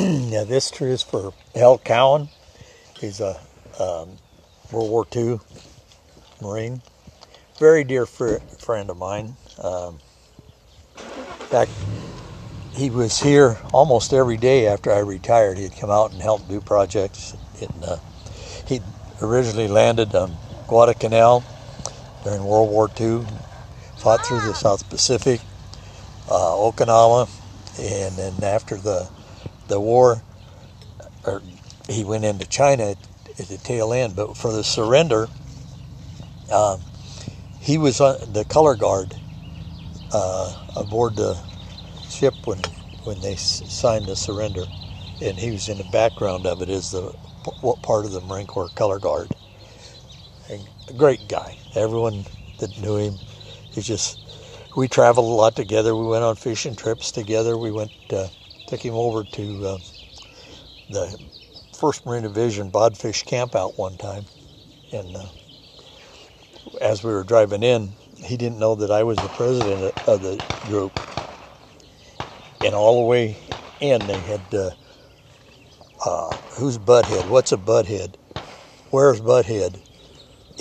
[0.30, 2.30] now this tree is for Hal Cowan.
[2.98, 3.38] He's a
[3.78, 4.16] um,
[4.72, 5.40] World War II
[6.40, 6.80] Marine,
[7.58, 9.34] very dear fr- friend of mine.
[9.62, 9.98] Um,
[10.96, 11.70] in fact,
[12.72, 15.58] he was here almost every day after I retired.
[15.58, 17.36] He'd come out and help do projects.
[17.82, 17.98] Uh,
[18.66, 18.80] he
[19.20, 20.34] originally landed on
[20.66, 21.44] Guadalcanal
[22.24, 23.26] during World War II,
[23.98, 25.42] fought through the South Pacific,
[26.30, 27.28] uh, Okinawa,
[27.78, 29.10] and then after the
[29.70, 30.24] the war,
[31.24, 31.42] or
[31.88, 32.90] he went into China
[33.38, 34.16] at the tail end.
[34.16, 35.30] But for the surrender,
[36.52, 36.82] um,
[37.58, 39.16] he was on the color guard
[40.12, 41.42] uh, aboard the
[42.08, 42.60] ship when
[43.04, 44.68] when they signed the surrender,
[45.20, 47.12] and he was in the background of it as the
[47.60, 49.36] what part of the Marine Corps color guard.
[50.50, 51.58] A great guy.
[51.74, 52.26] Everyone
[52.58, 53.20] that knew him,
[53.70, 54.18] he just
[54.76, 55.96] we traveled a lot together.
[55.96, 57.56] We went on fishing trips together.
[57.56, 58.28] We went uh,
[58.70, 59.78] took him over to uh,
[60.88, 61.18] the
[61.76, 64.26] First Marine Division Bodfish camp out one time,
[64.92, 65.26] and uh,
[66.80, 67.94] as we were driving in,
[68.24, 70.92] he didn't know that I was the president of the group,
[72.62, 73.36] and all the way
[73.80, 74.70] in they had uh,
[76.06, 77.26] uh, who's Butthead?
[77.26, 78.14] What's a Butthead?
[78.90, 79.82] Where's Butthead?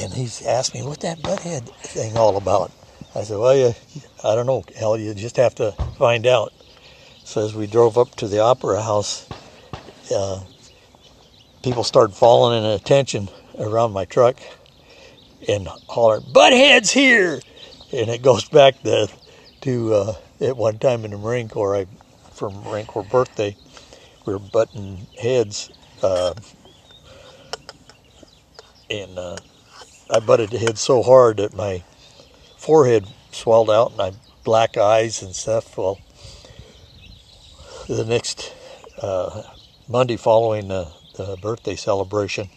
[0.00, 2.72] And he's asked me what that Butthead thing all about.
[3.16, 3.74] I said, well, you,
[4.22, 6.52] I don't know, hell, you just have to find out.
[7.26, 9.28] So as we drove up to the opera house,
[10.14, 10.44] uh,
[11.60, 14.36] people started falling in attention around my truck
[15.48, 17.42] and holler, "Butthead's here!"
[17.92, 19.08] And it goes back to,
[19.62, 21.86] to uh, at one time in the Marine Corps, I,
[22.30, 23.56] for Marine Corps birthday,
[24.24, 25.72] we were butting heads,
[26.04, 26.32] uh,
[28.88, 29.36] and uh,
[30.08, 31.82] I butted the head so hard that my
[32.56, 34.12] forehead swelled out and I
[34.44, 35.76] black eyes and stuff.
[35.76, 35.98] Well,
[37.94, 38.52] the next
[39.00, 39.42] uh,
[39.88, 42.48] Monday following the, the, birthday celebration,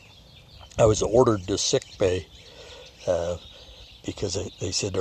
[0.78, 2.28] I was ordered to sick bay
[3.06, 3.38] uh,
[4.06, 4.98] because they, they said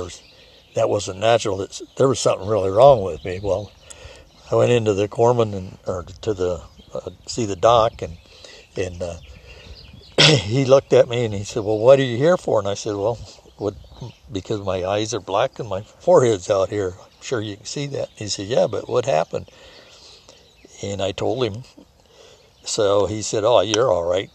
[0.75, 1.57] that wasn't natural.
[1.57, 3.39] That there was something really wrong with me.
[3.41, 3.71] Well,
[4.51, 6.63] I went into the corpsman and or to the
[6.93, 8.17] uh, see the doc and
[8.75, 9.15] and uh,
[10.21, 12.75] he looked at me and he said, "Well, what are you here for?" And I
[12.75, 13.15] said, "Well,
[13.57, 13.75] what
[14.31, 16.93] because my eyes are black and my forehead's out here.
[16.99, 19.49] I'm sure you can see that." He said, "Yeah, but what happened?"
[20.81, 21.63] And I told him.
[22.63, 24.29] So he said, "Oh, you're all right."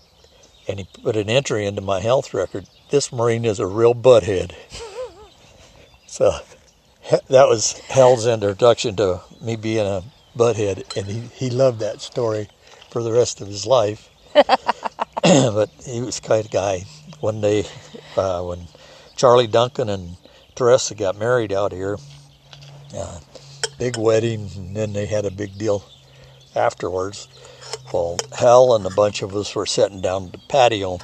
[0.66, 2.66] And he put an entry into my health record.
[2.91, 4.54] This Marine is a real butthead.
[6.06, 6.38] so
[7.28, 10.03] that was Hal's introduction to me being a
[10.37, 12.49] butthead, and he, he loved that story
[12.91, 14.09] for the rest of his life.
[15.22, 16.84] but he was kind of guy.
[17.21, 17.65] One day,
[18.16, 18.60] uh, when
[19.16, 20.16] Charlie Duncan and
[20.54, 21.99] Teresa got married out here,
[22.97, 23.21] uh,
[23.78, 25.84] big wedding, and then they had a big deal
[26.56, 27.28] afterwards.
[27.92, 30.98] Well, Hal and a bunch of us were sitting down the patio,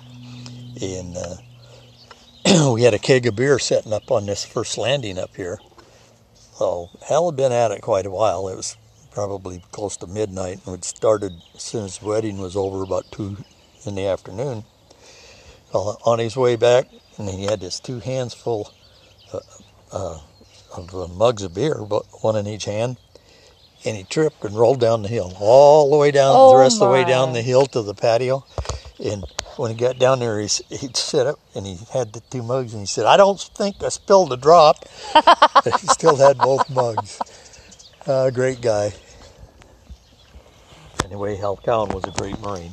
[0.81, 5.35] and uh, we had a keg of beer sitting up on this first landing up
[5.37, 5.59] here.
[6.55, 8.49] So Hal had been at it quite a while.
[8.49, 8.77] It was
[9.11, 13.11] probably close to midnight, and it started as soon as the wedding was over, about
[13.11, 13.37] two
[13.87, 14.65] in the afternoon.
[15.73, 18.73] Well, on his way back, and he had his two hands full
[19.33, 19.41] uh,
[19.93, 20.19] uh,
[20.77, 22.97] of uh, mugs of beer, but one in each hand,
[23.85, 26.81] and he tripped and rolled down the hill, all the way down, oh the rest
[26.81, 26.87] my.
[26.87, 28.45] of the way down the hill to the patio.
[29.03, 29.25] And
[29.57, 32.73] when he got down there, he, he'd sit up and he had the two mugs,
[32.73, 34.89] and he said, "I don't think I spilled a drop."
[35.65, 37.19] he still had both mugs.
[38.07, 38.93] Uh, great guy.
[41.05, 42.73] Anyway, Hal Cowan was a great Marine.